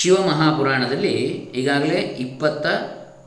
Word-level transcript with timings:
ಶಿವಮಹಾಪುರಾಣದಲ್ಲಿ 0.00 1.12
ಈಗಾಗಲೇ 1.54 2.16
ಇಪ್ಪತ್ತ 2.18 2.66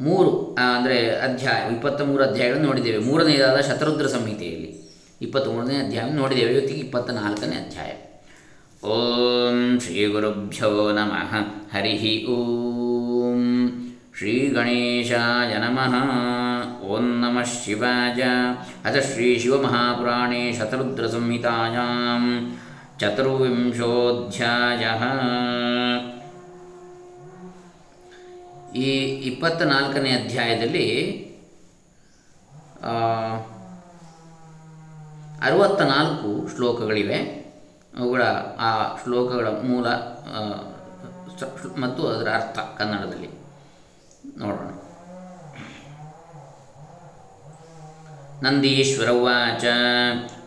ಮೂರು 0.02 0.58
ಅಂದರೆ 0.74 1.16
ಅಧ್ಯಾಯ, 1.16 1.74
ಇಪ್ಪತ್ತ 1.74 2.02
ಮೂರು 2.02 2.24
ಅಧ್ಯಾಯಗಳನ್ನು 2.24 2.68
ನೋಡಿದ್ದೇವೆ. 2.68 2.98
ಮೂರನೆಯದಾದ 2.98 3.60
ಶತರುದ್ರ 3.60 4.08
ಸಂಹಿತೆಯಲ್ಲಿ 4.08 4.96
ಇಪ್ಪತ್ತ್ 5.22 5.50
ಮೂರನೇ 5.50 5.76
ಅಧ್ಯಾಯ 5.76 6.10
ನೋಡಿದ್ದೇವೆ. 6.10 6.52
ಇವತ್ತಿಗೆ 6.52 6.80
ಇಪ್ಪತ್ತ 6.80 7.12
ನಾಲ್ಕನೇ 7.12 7.56
ಅಧ್ಯಾಯ. 7.56 7.92
ಓಂ 8.88 9.80
ಶ್ರೀ 9.80 10.06
ಗುರುಭ್ಯೋ 10.06 10.92
ನಮಃ. 10.92 11.36
ಹರಿ 11.78 12.26
ಓಂ. 12.30 13.70
ಶ್ರೀ 14.18 14.48
ಗಣೇಶಾಯ 14.48 15.58
ನಮಃ. 15.58 15.96
ಓಂ 16.84 17.22
ನಮಃ 17.22 17.66
ಶಿವಾಯ. 17.66 18.24
ಅಥ 18.86 19.06
ಶ್ರೀ 19.14 19.40
ಶಿವಮಹಾಪುರಾಣೇ 19.40 20.54
ಶತರುದ್ರ 20.54 21.08
ಸಂಹಿತಾಯಾಂ. 21.08 22.58
ಚತುರ್ವಿಂಶೋಧ್ಯಾಯ. 23.00 24.86
ಈ 28.76 28.92
ಇಪ್ಪತ್ತ 29.06 29.62
ನಾಲ್ಕನೇ 29.62 30.12
ಅಧ್ಯಾಯದಲ್ಲಿ 30.12 31.24
ಅರವತ್ತ 35.44 35.82
ನಾಲ್ಕು 35.82 36.56
ಶ್ಲೋಕಗಳಿವೆ. 36.56 37.44
ಅವುಗಳ, 38.00 38.24
ಆ 38.60 38.98
ಶ್ಲೋಕಗಳ 39.04 39.48
ಮೂಲ 39.48 39.88
ಮತ್ತು 41.78 42.08
ಅದರ 42.08 42.30
ಅರ್ಥ 42.30 42.60
ಕನ್ನಡದಲ್ಲಿ. 42.78 43.30
ನೋಡೋಣ. 44.38 44.68
ನಂದೀಶ್ವರ 48.48 49.10
ಉಚ 49.10 49.66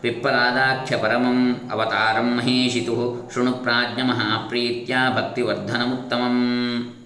ಪಿಪ್ಪಲಾದಾಖ್ಯ 0.01 0.97
ಪರಮಂ 0.97 1.69
ಅವತಾರಂ 1.71 2.37
ಮಹೇಶಿತು 2.37 3.29
ಶೃಣು 3.33 3.53
ಪ್ರಾಜ್ಞ 3.53 4.01
ಮಹಾಪ್ರೀತ್ಯ 4.01 4.97
ಭಕ್ತಿವರ್ಧನಮುತ್ತಮಂ. 5.15 6.96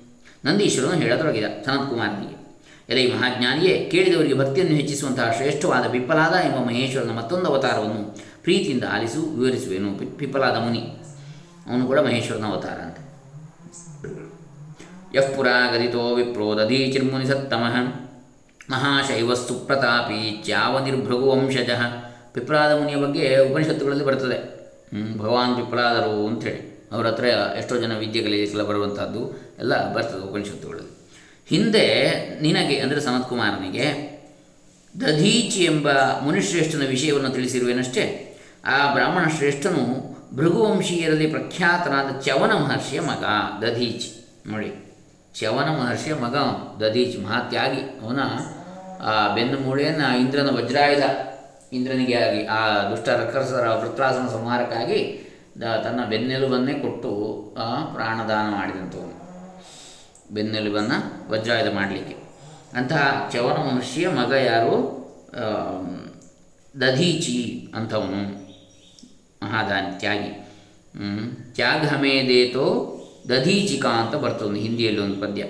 ನಂದೀಶ್ವರನು 0.46 1.02
ಹೇಳತೊಡಗಿದ 1.02 1.44
ಸನತ್ಕುಮಾರನಿಗೆ 1.66 2.42
ಎಲೈ 2.90 3.08
ಮಹಾಜ್ಞಾನಿಯೇ, 3.08 3.90
ಕೇಳಿದವರಿಗೆ 3.92 4.34
ಭಕ್ತಿಯನ್ನು 4.34 4.76
ಹೆಚ್ಚಿಸುವಂತಹ 4.76 5.32
ಶ್ರೇಷ್ಠವಾದ 5.32 5.92
ಪಿಪ್ಪಲಾದ 5.92 6.34
ಎಂಬ 6.46 6.56
ಮಹೇಶ್ವರನ 6.56 7.10
ಮತ್ತೊಂದು 7.10 7.46
ಅವತಾರವನ್ನು 7.46 8.18
ಪ್ರೀತಿಯಿಂದ 8.44 8.84
ಆಲಿಸು 8.92 9.22
ವಿವರಿಸುವೆನು 9.22 10.18
ಪಿಪ್ಪಲಾದ 10.18 10.58
ಮುನಿ. 10.58 10.98
ಅವನು 11.72 11.86
ಕೂಡ 11.86 12.00
ಮಹೇಶ್ವರನ 12.00 12.46
ಅವತಾರ 12.46 12.72
ಅಂತ. 12.72 12.98
ಯಃ 15.16 15.42
ಗದಿತೋ 15.74 16.16
ವಿಪ್ರೋ 16.16 16.58
ದಧೀಚಿರ್ಮುನಿ 16.58 17.26
ಸತ್ತಮಃ 17.26 17.76
ಮಹಾಶೈವ 18.70 19.34
ಪ್ರತಾಪಿ 19.66 20.44
ಚಾವ 20.48 20.80
ನಿರ್ಭೃಗು 20.80 21.32
ವಂಶಜಃ. 21.32 21.82
ಪಿಪ್ರಾದ 22.34 22.80
ಮುನಿಯ 22.80 22.96
ಬಗ್ಗೆ 22.96 23.38
ಉಪನಿಷತ್ತುಗಳಲ್ಲಿ 23.40 24.06
ಬರ್ತದೆ. 24.06 24.62
ಭಗವಾನ್ 25.18 25.56
ಪಿಪ್ರಾದರು 25.56 26.28
ಅಂಥೇಳಿ. 26.28 26.71
ಅವ್ರ 26.92 27.08
ಹತ್ರ 27.08 27.24
ಎಷ್ಟೋ 27.26 27.78
ಜನ 27.78 27.98
ವಿದ್ಯೆ 27.98 28.24
ಕಲಿಯಲಿಕ್ಕೆಲ್ಲ 28.24 28.64
ಬರುವಂಥದ್ದು 28.64 29.52
ಎಲ್ಲ 29.60 29.94
ಬರ್ತದೆ 29.94 30.30
ಉಪನಿಷತ್ತುಗಳಲ್ಲಿ. 30.30 31.02
ಹಿಂದೆ 31.50 32.12
ನಿನಗೆ, 32.42 32.80
ಅಂದರೆ 32.80 33.02
ಸನತ್ಕುಮಾರನಿಗೆ 33.02 34.12
ದಧೀಚಿ 35.02 35.64
ಎಂಬ 35.64 35.92
ಮುನಿಶ್ರೇಷ್ಠನ 36.22 36.82
ವಿಷಯವನ್ನು 36.88 37.30
ತಿಳಿಸಿರುವೆನಷ್ಟೇ. 37.30 38.28
ಆ 38.66 38.94
ಬ್ರಾಹ್ಮಣ 38.94 39.28
ಶ್ರೇಷ್ಠನು 39.38 40.12
ಭೃಗುವಂಶೀಯರಲ್ಲಿ 40.36 41.28
ಪ್ರಖ್ಯಾತನಾದ 41.28 42.22
ಚವನ 42.22 42.52
ಮಹರ್ಷಿಯ 42.52 43.00
ಮಗ, 43.00 43.24
ದಧೀಚಿ. 43.62 44.26
ನೋಡಿ 44.52 44.94
ಚವನ 45.40 45.64
ಮಹರ್ಷಿಯ 45.64 46.14
ಮಗ 46.14 46.36
ದಧೀಚಿ. 46.84 47.18
ಮಹಾತ್ಯಾಗಿ 47.18 47.82
ಅವನ, 47.82 48.20
ಆ, 49.02 49.36
ಬೆನ್ನು 49.36 49.60
ಮೂಳೆಯನ್ನು 49.60 50.20
ಇಂದ್ರನ 50.20 50.50
ವಜ್ರಾಯುಧ 50.50 51.04
ಇಂದ್ರನಿಗೆ 51.74 52.16
ಆಗಿ, 52.16 52.46
ಆ 52.46 52.90
ದುಷ್ಟ 52.90 53.10
ರಕ್ಕಸರ 53.10 53.68
ವೃತ್ರಾಸನ 53.68 54.28
ಸಂಹಾರಕ್ಕಾಗಿ 54.28 55.21
ತನ್ನ 55.60 56.06
ಬೆನ್ನೆಲುಬನ್ನೇ 56.10 56.74
ಕೊಟ್ಟು 56.74 57.12
ಆ, 57.58 57.94
ಪ್ರಾಣದಾನ 57.94 58.52
ಮಾಡಿದಂಥವನು 58.52 59.22
ಬೆನ್ನೆಲುಬನ್ನು 60.34 61.30
ವಜ್ರಾಯುಧ 61.32 61.76
ಮಾಡಲಿಕ್ಕೆ. 61.76 62.16
ಅಂತಹ 62.78 63.30
ಚವನ 63.34 63.54
ಮನುಷ್ಯ 63.54 64.08
ಮಗ 64.08 64.32
ಯಾರು? 64.32 65.02
ದಧೀಚಿ 66.82 67.68
ಅಂಥವನು 67.76 68.42
ಮಹಾದಾನಿ 69.46 70.00
ತ್ಯಾಗಿ. 70.00 70.48
ತ್ಯಾಗ 71.54 71.88
ಹಮೇದೇತೋ 71.88 72.98
ದಧೀಚಿಕಾ 73.30 73.90
ಅಂತ 73.90 74.16
ಬರ್ತದೆ 74.16 74.60
ಹಿಂದಿಯಲ್ಲಿ 74.60 75.02
ಒಂದು 75.02 75.22
ಪದ್ಯ. 75.22 75.44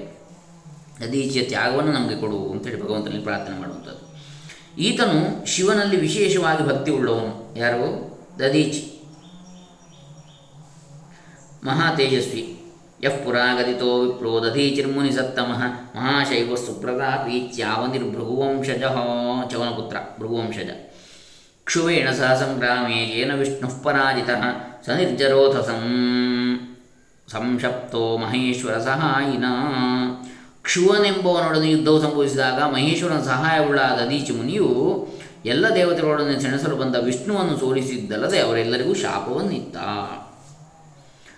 ದಧೀಚಿಯ 1.07 1.41
ತ್ಯಾಗವನ್ನು 1.41 1.91
ನಮಗೆ 1.91 2.17
ಕೊಡು 2.17 2.51
ಅಂತೇಳಿ 2.51 2.83
ಭಗವಂತನಲ್ಲಿ 2.83 3.23
ಪ್ರಾರ್ಥನೆ 3.23 3.59
ಮಾಡುವಂಥದ್ದು. 3.59 4.11
ಈತನು 4.81 5.45
ಶಿವನಲ್ಲಿ 5.45 5.97
ವಿಶೇಷವಾಗಿ 5.97 6.67
ಭಕ್ತಿ 6.67 6.91
ಉಳ್ಳವನು. 6.91 7.59
ಯಾರು? 7.59 8.11
ದಧೀಚಿ. 8.39 9.00
ಮಹಾ 11.63 11.95
ತೇಜಸ್ವಿ 11.95 12.59
ಯಃ 13.03 13.15
ಪುರಾಗದಿತೋ 13.25 14.01
ವಿಪ್ರೋ 14.01 14.45
ದಧೀಚಿರ್ಮುನಿ 14.45 15.11
ಸತ್ತಮಃ. 15.11 15.61
ಮಹಾಶೈವ 15.97 16.55
ಸುಪ್ರತಾಪಿ 16.55 17.51
ಚ್ಯಾವನಿರ್ಭೃಗುವಂಶಜ 17.55 18.83
ಚವನಪುತ್ರ 19.51 19.97
ಭೃಗುವಂಶಜ. 20.19 20.69
ಕ್ಷುವೇಣ 21.63 22.11
ಸಹ 22.11 22.39
ಸಂಗ್ರಾಮೇ 22.39 22.99
ಯೇನ 23.17 23.35
ವಿಷ್ಣುಃ 23.35 23.83
ಪರಾಜಿತಃ. 23.83 24.43
ಸ 24.85 24.89
ನಿರ್ಜರೋಥ 24.89 25.55
ಸಂ, 25.65 25.83
ಸಂಶಪ್ತೋ 27.27 28.17
ಮಹೇಶ್ವರ 28.17 28.77
ಸಹಾಯಿನ. 28.79 29.45
ಕ್ಷುವನೆಂಬವನೊಡನೆ 30.61 31.71
ಯುದ್ಧವು 31.71 32.01
ಸಂಭವಿಸಿದಾಗ 32.01 32.61
ಮಹೇಶ್ವರನ 32.61 33.21
ಸಹಾಯವುಳ್ಳ 33.21 33.79
ದದೀಚಿ 33.79 34.33
ಮುನಿಯು 34.33 34.67
ಎಲ್ಲ 35.45 35.65
ದೇವತೆಗಳೊಡನೆ 35.75 36.39
ಸೆಣಸಲು 36.39 36.75
ಬಂದ 36.75 36.95
ವಿಷ್ಣುವನ್ನು 36.95 37.57
ಸೋಲಿಸಿದ್ದಲ್ಲದೆ 37.57 38.39
ಅವರೆಲ್ಲರಿಗೂ 38.39 38.93
ಶಾಪವನ್ನಿತ್ತ. 38.93 39.77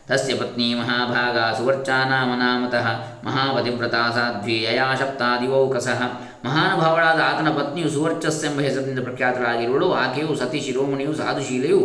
ತಸ್ಯ 0.08 0.34
ಪತ್ನಿ 0.36 0.66
ಮಹಾಭಾಗ 0.74 1.38
ಸುವರ್ಚಾ 1.58 1.98
ನಾಮ 2.04 2.32
ನಾಮತಃ 2.40 2.88
ಮಹಾಪತಿವ್ರತಾ 3.26 4.02
ಸಾಧ್ವಿ 4.16 4.56
ಯಯಾ 4.64 4.88
ಶಪ್ತಾದಿವೌಕಸಃ 5.00 6.02
ಮಹಾನುಭಾವಳಾದ 6.46 7.20
ಆತನ 7.22 7.50
ಪತ್ನಿಯು 7.56 7.90
ಸುವರ್ಚಸ್ಸೆಂಬ 7.90 8.60
ಹೆಸರಿನಿಂದ 8.60 9.04
ಪ್ರಖ್ಯಾತರಾಗಿರುವಳು 9.04 9.88
ಆಕೆಯು 9.94 10.36
ಸತಿ 10.36 10.60
ಶಿರೋಮಣಿಯು 10.60 11.14
ಸಾಧುಶೀಲೆಯು 11.14 11.80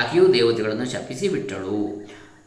ಆಕೆಯು 0.00 0.26
ದೇವತೆಗಳನ್ನು 0.34 0.86
ಶಪಿಸಿಬಿಟ್ಟಳು 0.90 1.78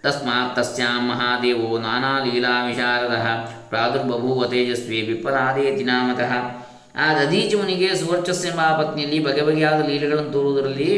ತಸ್ಮಾತ್ 0.04 0.54
ತಸ್ಯಾಂ 0.56 1.02
ಮಹಾದೇವೋ 1.10 1.70
ನಾನಾ 1.78 2.14
ಲೀಲಾ 2.26 2.54
ವಿಶಾರದಃ 2.68 3.26
ಪ್ರಾದುರ್ಬಭೂವ 3.70 4.46
ತೇಜಸ್ವಿ 4.46 5.02
ವಿಪರಾದೇತಿ 5.02 5.84
ನಾಮತಃ 5.84 6.34
ಆ 6.98 7.08
ದಧೀಚಿ 7.14 7.56
ಮುನಿಗೆ 7.56 7.90
ಸುವರ್ಚಸ್ಸೆಂಬ 7.96 8.62
ಪತ್ನಿಯಲ್ಲಿ 8.78 9.20
ಬಗೆ 9.20 9.42
ಬಗೆಯಾದ 9.42 9.80
ಲೀಲೆಗಳನ್ನು 9.88 10.32
ತೋರುವುದರಲ್ಲಿ 10.32 10.92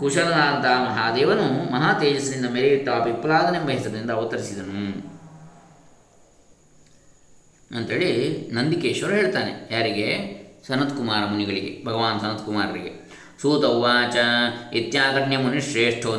ಕುಶಲನಾದ 0.00 0.66
ಮಹಾದೇವನು 0.88 1.46
ಮಹಾ 1.72 1.92
ತೇಜಸ್ಸಿನಿಂದ 1.92 2.50
ಮೆರೆಯುತ್ತಾ 2.50 2.94
ಪಿಪ್ಪಲಾದನೆಂಬ 2.98 3.68
ಹೆಸರಿನಿಂದ 3.70 4.10
ಅವತರಿಸಿದನು. 4.10 4.82
ಅಂತೇಳಿ 7.76 8.10
ನಂದಿಕೇಶ್ವರ 8.52 9.12
ಹೇಳ್ತಾನೆ, 9.12 9.52
ಯಾರಿಗೆ? 9.72 10.08
ಸನತ್ಕುಮಾರ 10.66 11.22
ಮುನಿಗಳಿಗೆ, 11.24 11.72
ಭಗವಾನ್ 11.84 12.20
ಸನತ್ಕುಮಾರರಿಗೆ. 12.20 12.92
ಸೂತ 13.42 13.64
ಉಚ 13.64 14.16
ಇತ್ಯಾಕಣ್ಯ 14.72 15.36
ಮುನಿಶ್ರೇಷ್ಠೋ 15.36 16.10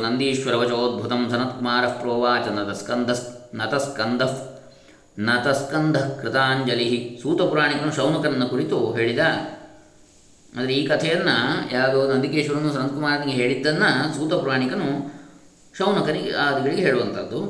ಸನತ್ 1.30 1.54
ಕುಮಾರ 1.58 1.84
ಪ್ರೋವಾಚ 1.86 2.46
ನತಸ್ಕಂದ 2.48 3.10
ನತಸ್ಕಂದ 3.54 4.22
ನತಸ್ಕಂಧ 5.18 5.96
ಕೃತಾಂಜಲಿ. 6.20 7.18
ಸೂತ 7.22 7.42
ಪುರಾಣಿಕನು 7.42 7.92
ಶೌನಕನನ್ನು 7.92 8.48
ಕುರಿತು 8.48 8.78
ಹೇಳಿದ 8.92 9.22
ಅಂದರೆ 10.56 10.72
ಈ 10.72 10.86
ಕಥೆಯನ್ನು 10.86 11.36
ಯಾವುದೋ 11.74 12.12
ನಂದಿಕೇಶ್ವರನು 12.12 12.72
ಸನತ್ಕುಮಾರನಿಗೆ 12.72 13.36
ಹೇಳಿದ್ದನ್ನು 13.38 14.16
ಸೂತ 14.16 14.32
ಪುರಾಣಿಕನು 14.34 14.88
ಶೌನಕನಿಗೆ, 15.78 16.32
ಆದಿಗಳಿಗೆ 16.32 16.82
ಹೇಳುವಂಥದ್ದು. 16.82 17.40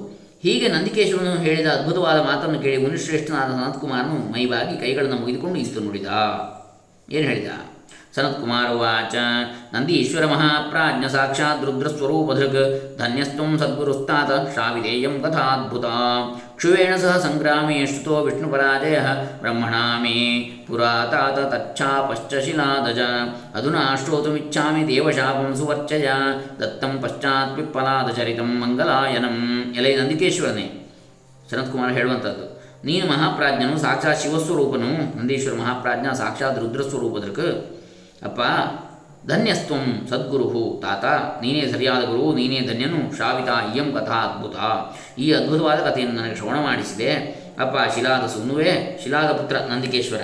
ಹೀಗೆ 0.43 0.69
ನಂದಿಕೇಶ್ವರನು 0.69 1.35
ಹೇಳಿದ 1.43 1.67
ಅದ್ಭುತವಾದ 1.67 2.19
ಮಾತನ್ನು 2.21 2.59
ಕೇಳಿ 2.59 2.77
ಮುನಿಶ್ರೇಷ್ಠನಾದ 2.77 3.51
ಸನತ್ಕುಮಾರನು 3.51 4.33
ಮೈಬಾಗಿ 4.33 4.81
ಕೈಗಳನ್ನು 4.81 5.17
ಮುಗಿದುಕೊಂಡು 5.17 5.59
ಇಷ್ಟು 5.59 5.81
ನುಡಿದ. 5.81 6.07
ಏನು 7.13 7.27
ಹೇಳಿದ? 7.29 7.51
ಸನತ್ಕುಮಾರ 8.17 8.67
ಉಚ 8.79 9.17
ನಂದೀಶ್ವರ 9.75 10.25
ಮಹಾಪ್ರಾಜ್ಞ 10.33 11.07
ಸಾಕ್ಷಾತ್ 11.15 11.63
ರುದ್ರಸ್ವರೂಪಧೃಗ್ 11.69 12.59
ಧನ್ಯಸ್ತ್ವಂ 12.99 13.53
ಸದ್ಗುರುಸ್ತಾತ 13.63 14.31
ಶ್ರಾವಿದೇಯಂ 14.55 15.15
ಕಥಾದ್ಭುತ 15.23 15.87
ಕ್ಷುವೇಣ 16.59 16.93
ಸಹ 16.97 17.15
ಸಂಗ್ರಾಮೇ 17.19 17.79
ಶ್ರುತೋ 17.93 18.17
ವಿಷ್ಣುಪರಾಜಯ 18.27 18.99
ಬ್ರಹ್ಮಣಾ 19.41 19.85
ಮೇ 20.03 20.19
ಪುರಾ 20.69 20.93
ತಾತ 21.13 21.39
ತಚ್ಛಾಪಶ್ಚ 21.55 22.35
ಶಿಲಾದಜ 22.47 23.01
ಅಧುನಾ 23.61 23.85
ಶ್ರೋತುಮಿಚ್ಛಾಮಿ 24.05 24.83
ದೇವಶಾಪಂ 24.93 25.51
ಸುವರ್ಚಯ 25.61 26.09
ದತ್ತಂ 26.61 26.95
ಪಶ್ಚಾತ್ 27.03 27.57
ಪಿಪ್ಪಲಾದ 27.57 28.09
ಚರಿತಂ 28.19 28.53
ಮಂಗಲಾಯನಂ 28.63 29.39
ಎಲೆ 29.81 29.93
ನಂದಿಕೇಶ್ವರನೇ 29.97 30.67
ಸನತ್ಕುಮಾರ 31.51 31.91
ಹೇಳುವಂಥದ್ದು 31.91 32.45
ನೀನು 32.87 33.05
ಮಹಾಪ್ರಾಜ್ಞನು, 33.07 33.75
ಸಾಕ್ಷಾತ್ 33.79 34.21
ಶಿವಸ್ವರೂಪನು. 34.23 34.89
ನಂದೀಶ್ವರ 35.19 35.55
ಮಹಾಪ್ರಾಜ್ಞ, 35.61 36.07
ಸಾಕ್ಷಾತ್ 36.21 36.59
ರುದ್ರಸ್ವರೂಪದಕ್ಕೆ 36.59 37.49
ಅಪ್ಪ, 38.25 38.41
ಧನ್ಯಸ್ತ್ವಂ 39.29 40.07
ಸದ್ಗುರು 40.11 40.83
ತಾತ, 40.83 41.05
ನೀನೇ 41.43 41.73
ಸರಿಯಾದ 41.73 42.05
ಗುರು, 42.05 42.35
ನೀನೇ 42.35 42.61
ಧನ್ಯನು 42.61 43.17
ಶ್ರಾವಿತ 43.17 43.77
ಇಯಂ 43.77 43.93
ಕಥಾ 43.93 44.15
ಅದ್ಭುತ. 44.15 44.57
ಈ 45.19 45.33
ಅದ್ಭುತವಾದ 45.33 45.79
ಕಥೆಯನ್ನು 45.79 46.21
ನನಗೆ 46.21 46.37
ಶ್ರವಣ 46.37 46.55
ಮಾಡಿಸಿದೆ. 46.55 47.13
ಅಪ್ಪ, 47.59 47.77
ಶಿಲಾದ 47.95 48.27
ಸುನುವೆ 48.27 49.01
ಶಿಲಾದ 49.05 49.27
ಪುತ್ರ 49.27 49.57
ನಂದಿಕೇಶ್ವರ. 49.57 50.21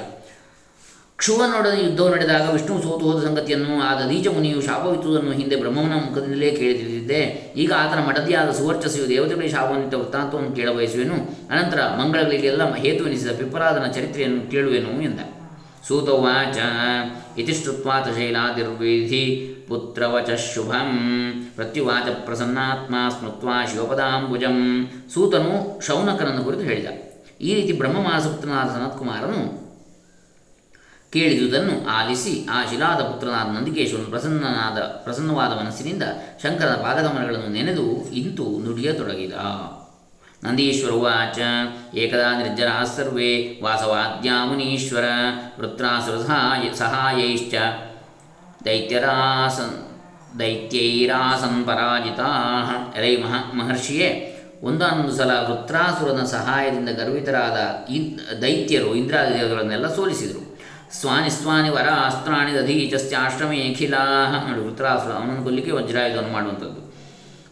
ಕ್ಷುವನೊಡನೆ 1.17 1.85
ಯುದ್ಧವು 1.85 2.09
ನಡೆದಾಗ 2.09 2.51
ವಿಷ್ಣು 2.51 2.83
ಸೋತು 2.83 3.13
ಹೋದ 3.13 3.25
ಸಂಗತಿಯನ್ನು 3.25 3.83
ಆದ 3.83 4.09
ದೀಜ 4.09 4.29
ಮುನಿಯು 4.29 4.61
ಶಾಪವಿತ್ತುದನ್ನು 4.61 5.33
ಹಿಂದೆ 5.33 5.57
ಬ್ರಹ್ಮನ 5.57 5.93
ಮುಖದಿಂದಲೇ 5.93 6.51
ಕೇಳಿದಿದ್ದೆ 6.51 7.21
ಈಗ 7.57 7.73
ಆತನ 7.73 8.01
ಮಡದಿಯಾದ 8.09 8.51
ಸುವರ್ಚಸಿಯು 8.51 9.09
ದೇವತೆಗಳಿಗೆ 9.09 9.55
ಶಾಪವನ್ನಿಟ್ಟ 9.55 9.95
ವೃತ್ತಾಂತವನ್ನು 9.95 10.53
ಕೇಳಬಯಸುವೆನು. 10.53 11.15
ಅನಂತರ 11.51 11.81
ಮಂಗಳಗಳಿಗೆಲ್ಲ 12.03 12.75
ಹೇತುವೆನಿಸಿದ 12.75 13.31
ಚರಿತ್ರೆಯನ್ನು 13.93 14.51
ಕೇಳುವೆನು 14.51 15.03
ಎಂದ. 15.03 15.21
ಸೂತವಾಚ 15.89 16.59
ಇತಿ 17.41 17.55
ಶೈಲಾದಿರ್ವಿಧಿ 18.17 19.25
ಪುತ್ರವಚ 19.69 20.31
ಶುಭಂ 20.31 20.91
ಪ್ರತ್ಯುವಾಚ 21.55 22.09
ಪ್ರಸನ್ನಾತ್ಮ 22.25 22.95
ಸ್ಮೃತ್ವಾ 23.19 23.57
ಶಿವಪದಾಂಬುಜಂ 23.71 24.59
ಸೂತನು 25.15 25.55
ಶೌನಕನನ್ನು 25.87 26.43
ಕುರಿತು 26.45 26.65
ಹೇಳಿದ. 26.71 26.89
ಈ 27.41 27.51
ರೀತಿ 27.55 27.73
ಬ್ರಹ್ಮಮಾಸಪುತ್ರನಾದ 27.73 28.69
ಸನತ್ಕುಮಾರನು 28.69 29.41
ಕೇಳಿದುದನ್ನು 31.13 31.75
ಆಲಿಸಿ 31.89 32.33
ಆ 32.51 32.59
ಶಿಲಾದ 32.71 33.01
ಪುತ್ರನಾದ 33.11 33.49
ನಂದಿಕೇಶ್ವರನು 33.57 34.11
ಪ್ರಸನ್ನನಾದ 34.11 34.79
ಪ್ರಸನ್ನವಾದ 35.05 35.53
ಮನಸ್ಸಿನಿಂದ 35.61 36.03
ಶಂಕರನ 36.43 36.77
ಪಾದಗಮನಗಳನ್ನು 36.85 37.51
ನೆನೆದು 37.53 37.87
ಇಂತು 38.21 38.47
ನುಡಿಯತೊಡಗಿದ. 38.65 39.35
ನಂದೀಶ್ವರ 40.45 40.91
ಉಚ 40.91 41.39
ಏಕದಾ 41.95 42.43
ನಿರ್ಜರಾ 42.43 42.85
ಸರ್ವೇ 42.85 43.61
ವಾಸವಾದ್ಯಾ 43.63 44.45
ಮುನೀಶ್ವರ 44.45 45.05
ವೃತ್ರಾಸುರ 45.59 46.17
ಸಹಾಯ 46.19 46.75
ಸಹಾಯೈಶ್ಚ 46.75 47.55
ದೈತ್ಯರಾಸನ್ 48.65 49.77
ದೈತ್ಯೈರಾಸನ್ 50.39 51.67
ಪರಾಜಿತಾ 51.67 52.29
ಎಲೈ 52.97 53.17
ಮಹ 53.17 53.35
ಮಹರ್ಷಿಯೇ 53.55 54.35
ಒಂದಾನೊಂದು 54.63 55.17
ಸಲ 55.17 55.31
ವೃತ್ರಾಸುರನ 55.31 56.25
ಸಹಾಯದಿಂದ 56.25 56.89
ಗರ್ವಿತರಾದ 56.89 57.87
ಇನ್ 57.93 58.43
ದೈತ್ಯರು 58.43 58.95
ಇಂದ್ರಾದಿ 58.95 59.39
ಸೋಲಿಸಿದರು. 59.97 60.59
ಸ್ವಾನಿ 61.01 61.31
ಸ್ವಾನಿ 61.31 61.69
ವರ 61.69 61.89
ಅಸ್ತ್ರಾಣಿ 62.05 62.55
ದಧೀಚಸ್ಯಾಶ್ರಮೇ 62.55 63.57
ಅಖಿಲಾ 63.57 64.05
ನೋಡಿ 64.49 64.61
ವೃತ್ರಾಸುರ 64.61 65.13
ಅವನನ್ನು 65.13 66.33
ಮಾಡುವಂಥದ್ದು. 66.33 66.88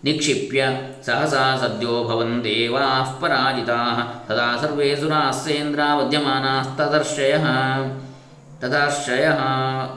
निक्षिप्य 0.04 0.88
सहसा 1.06 1.56
सद्यो 1.56 2.04
भवन् 2.04 2.42
देवाः 2.42 3.20
पराजिताः। 3.20 4.28
तदा 4.28 4.56
सर्वे 4.56 4.96
सुरास्सेन्द्रावद्यमानास्तदर्शयः 4.96 7.44
तदाश्रयः 8.62 9.38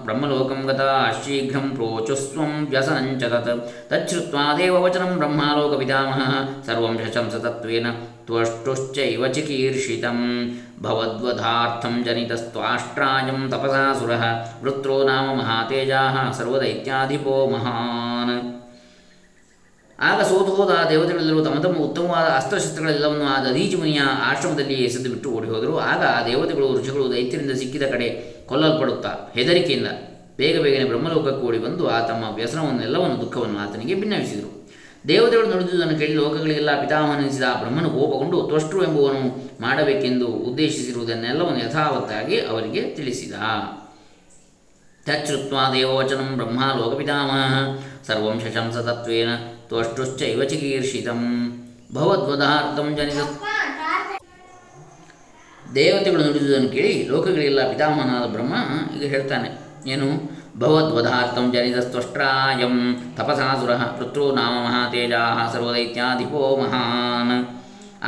ब्रह्मलोकं 0.06 0.68
गताः 0.68 1.12
शीघ्रं 1.12 1.76
प्रोचुस्वं 1.76 2.66
व्यसनं 2.66 3.20
च 3.20 3.24
तत्। 3.24 3.90
तच्छ्रुत्वा 3.90 4.54
देववचनं 4.54 5.18
ब्रह्मालोकपितामहः। 5.18 6.64
सर्वं 6.64 6.98
शशंस 6.98 7.36
त्वष्टुश्चैव 8.28 9.28
चिकीर्षितं 9.28 10.48
भवद्वधार्थं 10.82 12.04
जनितस्त्वाष्ट्रायं 12.04 13.50
तपसा 13.50 14.00
सुरः। 14.00 14.46
वृत्रो 14.64 15.04
नाम 15.04 15.38
महातेजाः। 15.38 16.32
सर्वदैत्याधिपो 16.32 17.48
महान्। 17.48 18.59
ಆಗ 20.08 20.20
ಸೋತು 20.22 20.52
ಹೋದ 20.58 20.74
ದೇವತೆಗಳೆಲ್ಲರೂ 20.90 21.42
ತಮ್ಮ 21.44 21.58
ತಮ್ಮ 21.64 21.78
ಉತ್ತಮವಾದ 21.78 22.28
ಅಸ್ತ್ರಶಸ್ತ್ರಗಳೆಲ್ಲವನ್ನು 22.30 23.26
ಆದ 23.26 23.46
ದಧೀಚಿ 23.48 23.76
ಮುನಿಯ 23.76 24.02
ಆಶ್ರಮದಲ್ಲಿ 24.30 24.74
ಎಸೆದು 24.74 25.10
ಬಿಟ್ಟು 25.10 25.30
ಓಡಿ 25.30 25.48
ಹೋದರು 25.48 25.74
ಆಗ 25.80 26.02
ಆ 26.18 26.20
ದೇವತೆಗಳು, 26.28 26.68
ಋಷಿಗಳು 26.80 27.06
ದೈತ್ಯರಿಂದ 27.14 27.52
ಸಿಕ್ಕಿದ 27.52 27.84
ಕಡೆ 27.84 28.08
ಕೊಲ್ಲಲ್ಪಡುತ್ತಾ 28.46 29.12
ಹೆದರಿಕೆಯಿಂದ 29.36 29.88
ಬೇಗ 30.38 30.62
ಬೇಗನೆ 30.62 30.86
ಬ್ರಹ್ಮಲೋಕಕ್ಕೆ 30.86 31.44
ಓಡಿ 31.48 31.58
ಬಂದು 31.58 31.90
ಆ 31.90 32.00
ತಮ್ಮ 32.08 32.24
ವ್ಯಸನವನ್ನೆಲ್ಲವನ್ನು 32.36 33.18
ದುಃಖವನ್ನು 33.22 33.60
ಆತನಿಗೆ 33.60 33.96
ಭಿನ್ನವಿಸಿದರು. 33.96 34.52
ದೇವತೆಗಳು 35.08 35.48
ನುಡಿದುದನ್ನು 35.50 36.00
ಕೇಳಿ 36.00 36.14
ಲೋಕಗಳಿಗೆಲ್ಲ 36.14 36.72
ಪಿತಾಮಹನಿಸಿದ 36.82 37.44
ಆ 37.44 37.54
ಬ್ರಹ್ಮನು 37.60 37.90
ಕೋಪಗೊಂಡು 37.90 38.48
ತ್ವಷ್ಟೃ 38.48 38.80
ಎಂಬುವನು 38.84 39.22
ಮಾಡಬೇಕೆಂದು 39.62 40.26
ಉದ್ದೇಶಿಸಿರುವುದನ್ನೆಲ್ಲವನ್ನು 40.26 41.62
ಯಥಾವತ್ತಾಗಿ 41.66 42.40
ಅವರಿಗೆ 42.42 42.82
ತಿಳಿಸಿದ. 42.96 43.34
ತಚ್ಚುತ್ವ 45.08 45.58
ದೇವವಚನಂ 45.74 46.30
ಬ್ರಹ್ಮ 46.38 46.60
ಲೋಕಪಿತಾಮಹ, 46.78 47.44
ಸರ್ವಂ 48.08 48.40
ಶಶಂಸ 48.40 48.78
ತತ್ವೇನ 48.78 49.32
ತ್ವಷ್ಟುಶ್ಚೈವ 49.70 50.44
ಚಿಕೀರ್ಷಿತಂ 50.52 51.22
ಭವದ್ವದಾರ್ಥಂ 51.96 52.88
ಜನಿತ 52.98 53.20
ದೇವತೆಗಳು 55.76 56.22
ನುಡಿದುದನ್ನು 56.28 56.70
ಕೇಳಿ 56.76 56.94
ಲೋಕಗಳಿಗೆಲ್ಲ 57.10 57.62
ಪಿತಾಮಹನಾದ 57.72 58.26
ಬ್ರಹ್ಮ 58.36 58.54
ಈಗ 58.96 59.04
ಹೇಳ್ತಾನೆ, 59.14 59.50
ಏನು? 59.94 60.08
ಭವದ್ವಧಾರ್ಥಂ 60.62 61.46
ಜನಿತಸ್ತ್ವಷ್ಟ್ರಾಯಂ 61.56 62.76
ತಪಸಾಸುರ 63.18 63.74
ಪೃಥ್ರೋ 63.98 64.26
ನಾಮ 64.38 64.56
ಮಹಾತೇಜಾ 64.66 65.22
ಸರ್ವದೈತ್ಯಾಧಿಪೋ 65.54 66.42
ಮಹಾನ್. 66.62 67.36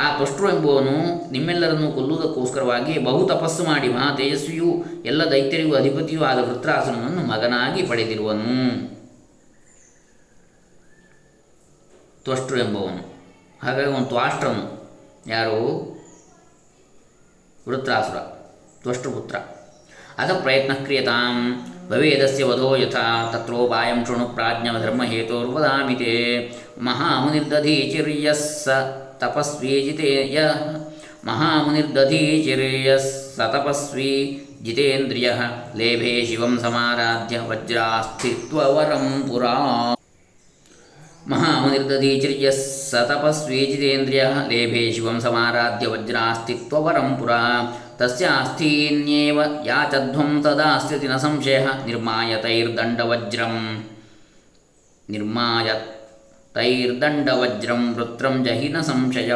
ಆ 0.02 0.04
ತ್ವಷ್ಟ್ರು 0.16 0.46
ಎಂಬುವನು 0.54 0.96
ನಿಮ್ಮೆಲ್ಲರನ್ನು 1.34 1.88
ಕೊಲ್ಲುವುದಕ್ಕೋಸ್ಕರವಾಗಿ 1.96 2.94
ಬಹು 3.06 3.20
ತಪಸ್ಸು 3.32 3.62
ಮಾಡಿ 3.70 3.88
ಮಹಾ 3.96 4.08
ತೇಜಸ್ವಿಯೂ 4.20 4.70
ಎಲ್ಲ 5.10 5.22
ದೈತ್ಯರಿಗೂ 5.34 5.74
ಅಧಿಪತಿಯೂ 5.82 6.22
ಆದ 6.30 6.40
ವೃತ್ರಾಸುರನನ್ನು 6.48 7.24
ಮಗನಾಗಿ 7.32 7.82
ಪಡೆದಿರುವನು. 7.92 8.56
ತ್ವಷ್ಟ್ರು 12.24 12.58
ಎಂಬವನು. 12.58 13.14
ಹಾಗಾಗಿ 13.62 13.92
ಅವನು 13.92 14.04
ತ್ವಾಷ್ಟ್ರನು 14.04 14.90
ಯಾರು? 15.26 15.92
ವೃತ್ರಾಸುರ, 17.68 18.16
ತ್ವಷ್ಟೃಪುತ್ರ. 18.82 19.36
ಅಥ 20.18 20.30
ಪ್ರಯತ್ನ 20.30 20.74
ಕ್ರಿಯತಾಂ 20.74 21.66
ಭವೇದಸ್ಯ 21.90 22.44
ವಧೋ 22.44 22.76
ಯಥಾ 22.76 23.30
ತತ್ರೋಪಾಯಂ 23.32 24.04
ಶೃಣು 24.04 24.26
ಪ್ರಾಜ್ಞಧರ್ಮಹೇತೋರ್ವದಾಮಿ 24.26 25.94
ತೇ 25.94 26.52
ಮಹಾಮುನಿರ್ದಧೀಚಿರ್ಯಸ್ 26.78 28.64
ಸ 28.64 28.68
ತಪಸ್ವಿ 29.18 29.68
ಜಿತೇಯ 29.68 30.50
ಮಹಾಮುನಿರ್ದಧೀಚಿರ್ಯಸ್ 31.24 33.36
ಸ 33.36 33.40
ತಪಸ್ವಿ 33.40 34.48
ಜಿತೇಂದ್ರಿಯ 34.62 35.32
ಲೇಭೆ 35.76 36.26
ಶಿವಂ 36.26 36.58
ಸಮಾರಾಧ್ಯ 36.58 37.40
ವಜ್ರಾಸ್ಥಿತ್ವವರಂ 37.40 39.28
ಪುರಾ. 39.28 39.94
ಮಹಾಮುನಿರ್ದಧೀಚಿರ್ಯಃ 41.30 42.56
ಸ 42.90 42.94
ತಪಸ್ವಿ 42.94 43.58
ಜಿತೇಂದ್ರಿಯ 43.58 44.24
ಲೇಭೆ 44.48 44.92
ಶಿವಂ 44.92 45.20
ಸಮಾರಾಧ್ಯ 45.20 45.86
ವಜ್ರಾಸ್ತಿತ್ವವರಂ 45.88 47.16
ಪುರಾ 47.20 47.72
ತಸ್ಯಾಸ್ಥೀನ್ಯೇವ 47.98 49.40
ಯಾಚಧ್ವಂ 49.64 50.42
ತದಾಸ್ತಿ 50.42 51.08
ನ 51.08 51.16
ಸಂಶಯ 51.16 51.58
ನಿರ್ಮಾಯತೈರ್ದಂಡವಜ್ರಂ 51.86 53.84
ನಿರ್ಮಾಯ 55.10 55.68
ತೈರ್ದಂಡವಜ್ರಂ 56.54 57.94
ವೃತ್ರಂ 57.94 58.44
ಜಹಿನ 58.44 58.80
ಸಂಶಯ 58.80 59.32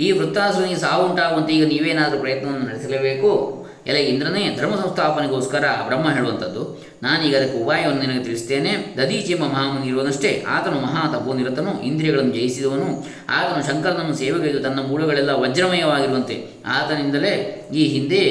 ಈ 0.00 0.10
ವೃತ್ತಾಸುರನಿಗೆ 0.12 0.80
ಸಾವು 0.80 1.04
ಉಂಟಾಗುವಂತೆ 1.04 1.52
ಈಗ 1.52 1.64
ನೀವೇನಾದರೂ 1.66 2.20
ಪ್ರಯತ್ನವನ್ನು 2.20 2.66
ನಡೆಸಲೇಬೇಕು? 2.66 3.57
ಎಲ್ಲ 3.88 4.00
ಇಂದ್ರನೇ 4.00 4.56
ಧರ್ಮ 4.58 4.74
ಸಂಸ್ಥಾಪನೆಗೋಸ್ಕರ 4.74 5.64
ಬ್ರಹ್ಮ 5.86 6.10
ಹೇಳುವಂಥದ್ದು. 6.10 6.84
ನಾನೀಗ 7.02 7.36
ಅದಕ್ಕೆ 7.36 7.64
ಉಪಾಯವನ್ನು 7.64 8.00
ನಿನಗೆ 8.00 8.24
ತಿಳಿಸ್ತೇನೆ. 8.24 8.94
ದದೀಚಿ 8.98 9.32
ಎಂಬ 9.32 9.44
ಮಹಾಮುನಿ 9.44 9.86
ಇರುವನಷ್ಟೇ 9.86 10.44
ಆತನು 10.48 10.80
ಮಹಾ 10.80 11.12
ತಪೋನಿರತನು 11.12 11.82
ಇಂದ್ರಿಯಗಳನ್ನು 11.82 12.32
ಜಯಿಸಿದವನು. 12.32 13.06
ಆತನು 13.30 13.66
ಶಂಕರನನ್ನು 13.66 14.14
ಸೇವೆಗೈದು 14.14 14.60
ತನ್ನ 14.60 14.86
ಮೂಳೆಗಳೆಲ್ಲ 14.88 15.30
ವಜ್ರಮಯವಾಗಿರುವಂತೆ 15.30 16.46
ಆತನಿಂದಲೇ 16.66 17.32
ಈ 17.74 17.86
ಹಿಂದೆ 17.86 18.22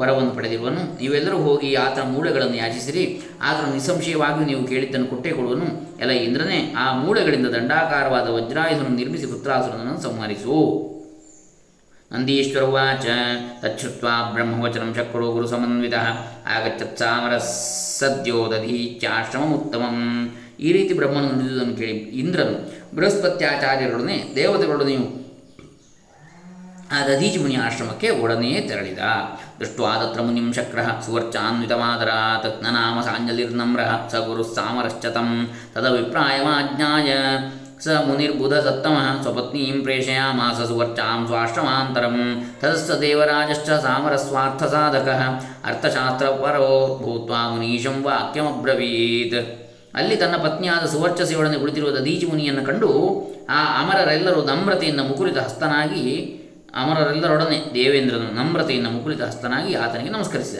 ವರವನ್ನು 0.00 0.30
ಪಡೆದಿರುವನು. 0.30 1.02
ನೀವೆಲ್ಲರೂ 1.02 1.36
ಹೋಗಿ 1.36 1.74
ಆತನ 1.74 2.02
ಮೂಳೆಗಳನ್ನು 2.02 2.56
ಯಾಚಿಸಿರಿ. 2.56 3.20
ಆತನು 3.42 3.72
ನಿಸ್ಸಂಶಯವಾಗಿ 3.72 4.44
ನೀವು 4.44 4.64
ಕೇಳಿದ್ದನ್ನು 4.64 5.06
ಕೊಟ್ಟೇ 5.06 5.30
ಕೊಡುವನು. 5.30 5.66
ಎಲ್ಲ 6.00 6.12
ಇಂದ್ರನೇ, 6.12 6.74
ಆ 6.78 6.96
ಮೂಳೆಗಳಿಂದ 6.96 7.46
ದಂಡಾಕಾರವಾದ 7.46 8.28
ವಜ್ರಾಯುಧನನ್ನು 8.28 8.96
ನಿರ್ಮಿಸಿ 8.96 9.26
ಪುತ್ರಾಸುರನನ್ನು 9.26 10.02
ಸಂಹರಿಸು. 10.02 10.93
ನಂದೀಶ್ವರ 12.12 12.62
ಉಚ 12.62 13.06
ತಚ್ಛ್ರುತ್ವಾ 13.62 14.30
ಬ್ರಹ್ಮವಚನ 14.34 14.92
ಚಕ್ರೋ 14.92 15.30
ಗುರುಸಮನ್ವಿತ 15.30 15.94
ಆಗಚ್ಚತ್ 16.56 16.98
ಸಾಮರ 16.98 17.38
ಸದ್ಯೋ 17.98 18.38
ಉತ್ತಮಂ 19.54 19.98
ಈ 20.60 20.72
ರೀತಿ 20.72 20.94
ಬ್ರಹ್ಮನು 20.94 21.28
ನುಡಿದುದನ್ನು 21.32 21.76
ಕೇಳಿ 21.76 21.92
ಇಂದ್ರನು 21.92 22.56
ಬೃಹಸ್ಪತ್ಯಾಚಾರ್ಯರೊಡನೆ 22.96 24.32
ದೇವತೆಗಳೊಡನೆಯೂ 24.36 25.24
ಆ 26.92 26.98
ದಧೀಚಿ 27.06 27.38
ಮುನಿಯ 27.38 27.58
ಆಶ್ರಮಕ್ಕೆ 27.58 28.10
ಒಡನೆಯೇ 28.10 28.60
ತೆರಳಿದ. 28.60 28.98
ದೃಷ್ಟ್ವಾ 29.58 29.88
ಆದತ್ರ 29.90 30.22
ಮುನಿಂ 30.22 30.52
ಶಕ್ರ 30.52 30.78
ಸುವರ್ಚಾನ್ವಿತಮಾದರಾತ್ 31.06 32.62
ನಾಮ 32.62 33.00
ಸಾಂಜಲಿರ್ನಮ್ರ 33.00 33.80
ಸ 34.12 34.14
ಗುರು 34.14 34.44
ಸಾಮರಶ್ಚತಂ 34.54 35.48
ತದಭಿಪ್ರಾಯಮಾಜ್ಞಾಯ 35.74 37.12
ಸ 37.44 37.63
ಮುನಿರ್ಬುಧ 37.86 38.54
ಸತ್ತಮ 38.54 38.96
ಸ್ವಪತ್ನೀಂ 39.22 39.82
ಪ್ರೇಷಯಾಮಾಸ 39.82 40.68
ಸುವರ್ಚಾಂ 40.68 41.26
ಸ್ವಾಶ್ರಮಾಂತರಂ 41.26 42.16
ತದಸ್ಸ 42.60 42.90
ದೇವರಾಜಶ್ಚ 42.90 43.70
ಸಾಮರಸ್ವಾರ್ಥಸಾಧಕಃ 43.70 45.20
ಅರ್ಥಶಾಸ್ತ್ರಪರೋ 45.64 46.98
ಭೂತ್ವಾ 47.02 47.48
ಮುನೀಶಂ 47.48 48.02
ವಾಕ್ಯಮಬ್ರವೀತ್ 48.02 49.38
ಅಲ್ಲಿ 49.94 50.16
ತನ್ನ 50.16 50.36
ಪತ್ನಿಯಾದ 50.36 50.86
ಸುವರ್ಚಸೆಯೊಡನೆ 50.86 51.58
ಕುಳಿತಿರುವ 51.58 51.90
ದೀಜಿ 51.90 52.26
ಮುನಿಯನ್ನು 52.26 52.64
ಕಂಡು 52.66 52.88
ಆ 53.50 53.82
ಅಮರರೆಲ್ಲರೂ 53.82 54.44
ನಮ್ರತೆಯಿಂದ 54.44 55.00
ಮುಕುಲಿತ 55.00 55.38
ಹಸ್ತನಾಗಿ 55.38 56.04
ಅಮರರೆಲ್ಲರೊಡನೆ 56.74 57.74
ದೇವೇಂದ್ರನು 57.74 58.34
ನಮ್ರತೆಯಿಂದ 58.34 58.86
ಮುಕುಲಿತ 58.86 59.22
ಹಸ್ತನಾಗಿ 59.22 59.74
ಆತನಿಗೆ 59.74 60.10
ನಮಸ್ಕರಿಸಿದ. 60.10 60.58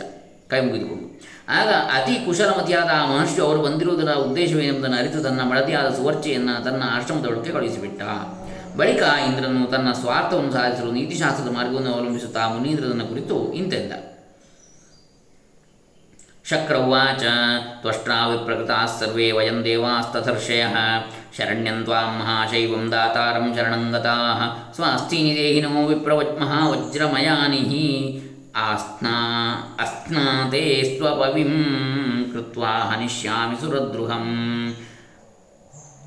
ಕೈ 0.50 0.60
ಮುಗಿದುಕೊಂಡು 0.60 1.06
ಆಗ 1.48 1.68
ಅತಿ 1.68 2.26
ಕುಶಲಮತಿಯಾದ 2.26 2.90
ಆ 2.94 3.06
ಮಹರ್ಷಿ 3.06 3.40
ಅವರು 3.40 3.62
ಬಂದಿರುವುದರ 3.62 4.12
ಉದ್ದೇಶವೇನೆಂಬುದನ್ನು 4.12 4.96
ಅರಿತು 4.96 5.22
ತನ್ನ 5.22 5.40
ಮಳತಿಯಾದ 5.40 5.94
ಸುವರ್ಚೆಯನ್ನು 5.94 6.64
ತನ್ನ 6.64 6.82
ಆಶ್ರಮದೊಳಕ್ಕೆ 6.86 7.52
ಕಳುಹಿಸಿಬಿಟ್ಟ. 7.52 8.02
ಬಳಿಕ 8.76 9.02
ಇಂದ್ರನು 9.02 9.70
ತನ್ನ 9.70 9.92
ಸ್ವಾರ್ಥವನ್ನು 9.92 10.52
ಸಾಧಿಸಲು 10.52 10.92
ನೀತಿಶಾಸ್ತ್ರದ 10.92 11.52
ಮಾರ್ಗವನ್ನು 11.52 11.94
ಅವಲಂಬಿಸುತ್ತಾ 11.94 12.48
ಮುನೀಂದ್ರನ 12.48 13.02
ಕುರಿತು 13.02 13.52
ಇಂತೆಂದ. 13.52 13.92
ಶಕ್ರವಾಚ 16.48 17.22
ತ್ವಷ್ಟ್ರಾ 17.80 18.28
ವಿಪ್ರಕೃತಾः 18.28 19.00
ಸರ್ವೇ 19.00 19.30
ವಯಂ 19.30 19.64
ದೇವಾಸ್ತರ್ಷಯ 19.64 20.64
ಶರಣ್ಯಂ 21.38 21.84
ತ್ವಾಂ 21.84 22.18
ಮಹಾಶೈವಂ 22.18 22.92
ದಾತಾರಂ 22.92 23.54
ಶರಣಂಗತಾः 23.54 24.72
ಸ್ವಾಸ್ಥೀನಿ 24.74 25.34
ದೇಹಿನೋ 25.34 25.86
ವಿಪ್ರವಜ್ 25.86 26.40
ಮಹಾವಜ್ರಮಯಾನಿಃ 26.40 27.72
ಆಸ್ನಾ 28.56 29.14
ಅಸ್ನಾತೆ 29.80 30.94
ಸ್ವಪವಿಂ 30.98 31.52
ಕೃತ್ವಾ 32.32 32.68
ಹನಿಷ್ಯಾಮಿ 32.68 33.60
ಸುರದ್ರುಹಂ 33.60 34.26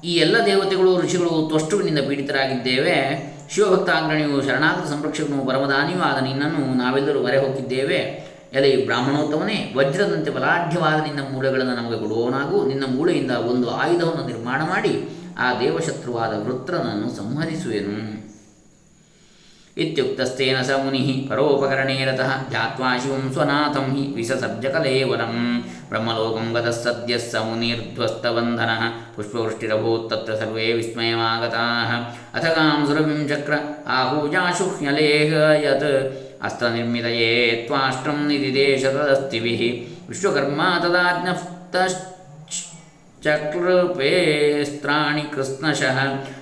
ಈ 0.04 0.13
ಎಲ್ಲ 0.13 0.36
ದೇವತೆಗಳು, 0.46 1.01
ಋಷಿಗಳು, 1.01 1.48
ತ್ವಷ್ಟುವಿನಿಂದ 1.48 2.00
ಪೀಡಿತರಾಗಿದ್ದೇವೆ. 2.08 2.96
ಶಿವಭಕ್ತಾಗ್ರಣಿಯು 3.51 4.42
ಶರಣಾಗತ 4.42 4.88
ಸಂರಕ್ಷಕನು 4.88 5.46
ಪರಮದಾನಿಯೂ 5.46 6.00
ಆದ 6.00 6.24
ನಿನ್ನನ್ನು 6.24 6.74
ನಾವೆಲ್ಲರೂ 6.74 7.20
ಹೊರೆ 7.20 7.38
ಹೋಗಿದ್ದೇವೆ 7.38 8.27
ಎಲೆ 8.54 8.86
ಬ್ರಾಹ್ಮಣೋತ್ತಮನೇ, 8.86 9.74
ವಜ್ರದಂತೆ 9.77 10.32
ಬಲಾಢ್ಯವಾದ 10.32 11.04
ನಿನ್ನ 11.04 11.20
ಮೂಳೆಗಳನ್ನು 11.34 11.75
ನಮಗೆ 11.75 12.00
ಕೊಡುವವನಾಗೂ. 12.00 12.66
ನಿನ್ನ 12.68 12.84
ಮೂಳೆಯಿಂದ 12.88 13.32
ಒಂದು 13.32 13.70
ಆಯುಧವನ್ನು 13.70 14.27
ನಿರ್ಮಾಣ 14.27 14.62
ಮಾಡಿ, 14.62 15.10
ಆ 15.38 15.60
ದೇವಶತ್ರುವಾದ 15.60 16.34
ವೃತ್ರನನ್ನು 16.46 17.18
ಸಂಹರಿಸುವೆನು. 17.18 18.27
इत्युक्तस्तेन 19.84 20.62
स 20.63 20.77
मुनिः 20.84 21.10
परोपकरणे 21.29 21.98
रतः 22.05 22.31
ध्यात्वा 22.50 22.98
शिवं 22.98 23.29
स्वनाथं 23.34 23.86
हि 23.96 24.03
विससर्जकलेवलं 24.15 25.34
ब्रह्मलोकं 25.89 26.53
गतः 26.55 26.72
सद्यः 26.84 27.22
स 27.31 27.43
मुनिर्ध्वस्तबन्धनः 27.48 28.84
पुष्पवृष्टिरभूत्तत्र 29.15 30.36
सर्वे 30.36 30.67
विस्मयमागताः। 30.74 31.91
अथ 32.38 32.46
कां 32.55 32.86
सुरभिं 32.88 33.27
चक्र 33.27 33.60
आहूजाशुह्यलेह 33.98 35.31
यत् 35.67 35.88
अस्त्रनिर्मितये 36.48 37.31
त्वाष्ट्रं 37.67 38.19
निदिदेशतदस्तिभिः 38.27 39.62
विश्वकर्मा 40.10 40.67
तदाज्ञप्तश्च 40.84 42.17
ತದಾಜ್ಞಪ್ತಶ್ಚ 43.27 44.89
ಕೃಷ್ಣಶಃ 45.31 45.31
ಕೃಷ್ಣಶಃ 45.36 45.98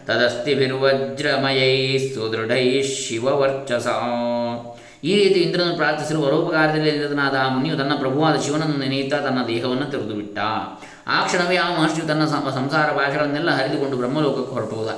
ತದಸ್ತಿಭಿರ್ವಜ್ರಮಯೈ 0.06 1.98
ಸುದೃಢೈ 1.98 2.82
ಶಿವವರ್ಚಸ 2.82 3.88
ಈ 5.04 5.16
ರೀತಿ 5.24 5.40
ಇಂದ್ರನನ್ನು 5.40 5.76
ಪ್ರಾರ್ಥಿಸಲು 5.76 6.22
ಪರೋಪಕಾರದಲ್ಲಿ 6.22 6.92
ನಿರತನಾದ 6.92 7.36
ಆ 7.36 7.48
ಮುನಿಯು 7.48 7.78
ತನ್ನ 7.78 7.96
ಪ್ರಭುವಾದ 7.96 8.42
ಶಿವನನ್ನು 8.42 8.78
ನೆನೆಯುತ್ತಾ 8.78 9.18
ತನ್ನ 9.18 9.48
ದೇಹವನ್ನು 9.48 9.92
ತೆರೆದು 9.92 10.14
ಬಿಟ್ಟ 10.14 10.40
ಆ 11.08 11.26
ಕ್ಷಣವೇ 11.26 11.56
ಆ 11.56 11.80
ಮಹರ್ಷಿಯು 11.80 12.08
ತನ್ನ 12.08 12.26
ಸಂಸಾರ 12.26 12.92
ಭಾಷೆಗಳನ್ನೆಲ್ಲ 12.92 13.50
ಹರಿದುಕೊಂಡು 13.52 13.98
ಬ್ರಹ್ಮಲೋಕಕ್ಕೆ 13.98 14.54
ಹೊರಟುವುದ 14.54 14.90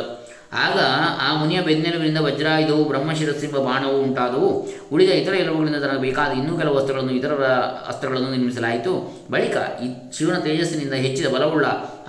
ಆಗ 0.63 0.79
ಆ 1.25 1.29
ಮುನಿಯ 1.39 1.59
ಬೆನ್ನೆಲುಬಿನಿಂದ 1.61 2.19
ವಜ್ರಾಯುಧವು 2.25 2.83
ಬ್ರಹ್ಮಶಿರಸ್ಸಿಂಬ 2.89 3.57
ಬಾಣವು 3.67 3.95
ಉಂಟಾದವು 4.01 4.49
ಉಳಿದ 4.93 5.11
ಇತರ 5.21 5.35
ಎಲುಬುಗಳಿಂದ 5.35 5.79
ತನಗೆ 5.85 6.01
ಬೇಕಾದ 6.07 6.31
ಇನ್ನೂ 6.41 6.53
ಕೆಲವು 6.57 6.75
ವಸ್ತುಗಳನ್ನು 6.77 7.13
ಇತರರ 7.19 7.45
ಅಸ್ತ್ರಗಳನ್ನು 7.91 8.31
ನಿರ್ಮಿಸಲಾಯಿತು। 8.35 8.93
ಬಳಿಕ 9.31 9.55
ಈ 9.85 9.87
ಶಿವನ 10.17 10.37
ತೇಜಸ್ಸಿನಿಂದ 10.39 10.97
ಹೆಚ್ಚಿದ 11.05 11.29
ಬಲವುಳ್ಳ 11.35 11.65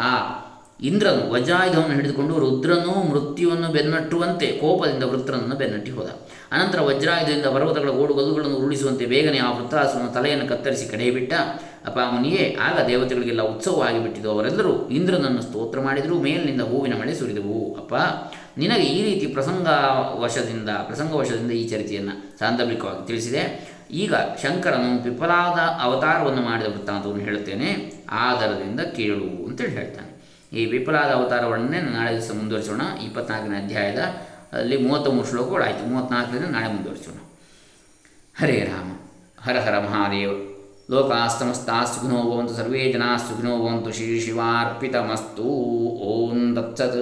ಆ 0.08 0.10
ಇಂದ್ರನು 0.80 1.30
ವಜ್ರಾಯುಧವನ್ನು 1.32 1.94
ಹಿಡಿದುಕೊಂಡು 1.94 2.38
ರುದ್ರನು 2.38 2.92
ಮೃತ್ಯುವನ್ನು 3.10 3.68
ಬೆನ್ನಟ್ಟುವಂತೆ 3.72 4.46
ಕೋಪದಿಂದ 4.46 5.02
ವೃತ್ರನನ್ನು 5.02 5.56
ಬೆನ್ನಟ್ಟಿ 5.56 5.90
ಹೋದ. 5.90 6.06
ಅನಂತರ 6.52 6.80
ವಜ್ರಾಯುಧದಿಂದ 6.80 7.46
ಪರ್ವತಗಳ 7.46 7.90
ಗೋಡುಗಲ್ಲುಗಳನ್ನು 7.90 8.56
ಉರುಳಿಸುವಂತೆ 8.56 9.06
ಬೇಗನೆ 9.06 9.38
ಆ 9.38 9.52
ವೃತ್ತಾಸುರನ 9.52 10.06
ತಲೆಯನ್ನು 10.06 10.48
ಕತ್ತರಿಸಿ 10.48 10.86
ಕಡೆಯಬಿಟ್ಟ 10.90 11.32
ಅಪಾಮುನಿಯೇ 11.86 12.56
ಆಗ 12.60 12.86
ದೇವತೆಗಳಿಗೆಲ್ಲ 12.86 13.42
ಉತ್ಸವವಾಗಿ 13.42 14.02
ಬಿಟ್ಟಿದ್ದು 14.02 14.30
ಅವರೆಲ್ಲರೂ 14.30 14.88
ಇಂದ್ರನನ್ನು 14.88 15.42
ಸ್ತೋತ್ರ 15.42 15.80
ಮಾಡಿದರೂ. 15.80 16.18
ಮೇಲಿನಿಂದ 16.22 16.60
ಹೂವಿನ 16.60 17.00
ಮಳೆ 17.00 17.14
ಸುರಿದವು. 17.14 17.74
ಅಪ್ಪ, 17.74 17.94
ನಿನಗೆ 18.58 18.82
ಈ 18.82 19.04
ರೀತಿ 19.04 19.26
ಪ್ರಸಂಗ 19.26 19.68
ಪ್ರಸಂಗವಶದಿಂದ 19.68 20.68
ಪ್ರಸಂಗವಶದಿಂದ 20.68 21.50
ಈ 21.50 21.68
ಚರಿತೆಯನ್ನು 21.68 22.38
ಸಾಂದರ್ಭಿಕವಾಗಿ 22.38 23.06
ತಿಳಿಸಿದೆ. 23.06 23.74
ಈಗ 23.90 24.14
ಶಂಕರನು 24.14 25.02
ಪಿಪ್ಪಲಾದ 25.02 25.58
ಅವತಾರವನ್ನು 25.82 26.42
ಮಾಡಿದ 26.42 26.66
ವೃತ್ತಾಂತವನ್ನು 26.66 27.24
ಹೇಳುತ್ತೇನೆ. 27.24 27.70
ಆಧಾರದಿಂದ 28.10 28.80
ಕೇಳು 28.80 29.46
ಅಂತೇಳಿ 29.46 29.72
ಹೇಳ್ತಾನೆ. 29.72 30.13
ಈ 30.54 30.66
ವಿಫಲಾದ 30.66 31.10
ಅವತಾರವನ್ನೇ 31.10 31.80
ನಾಳೆ 31.80 32.12
ದಿವಸ 32.12 32.30
ಮುಂದುವರಿಸೋಣ. 32.34 32.80
ಇಪ್ಪತ್ನಾಲ್ಕನೇ 33.02 33.64
ಅಧ್ಯಾಯದ 33.64 33.98
ಅಲ್ಲಿ 34.52 34.76
ಮೂವತ್ತ್ಮೂರು 34.76 35.28
ಶ್ಲೋಕಗಳು 35.28 35.64
ಆಯಿತು. 35.64 35.88
ಮೂವತ್ತ್ನಾಲ್ಕರಿಂದ 35.88 36.44
ನಾಳೆ 36.44 36.68
ಮುಂದುವರಿಸೋಣ. 36.68 37.14
ಹರೇ 38.40 38.60
ರಾಮ. 38.60 38.92
ಹರ 39.42 39.56
ಹರ 39.58 39.78
ಮಹಾದೇವ. 39.78 40.30
ಲೋಕಾಸ್ತಮಸ್ತಾ 40.90 41.84
ಸುಖಿನೋ 41.84 42.22
ಭವಂತು 42.22 42.54
ಸರ್ವೇ 42.54 42.92
ಜನಾ 42.92 43.16
ಸುಖಿನೋ 43.16 43.58
ಭವಂತು 43.58 43.92
ಶ್ರೀ 43.92 44.20
ಶಿವಾರ್ಪಿತಮಸ್ತು. 44.20 45.42
ಓಂ 45.42 46.56
ದತ್ಸತ್ 46.56 46.96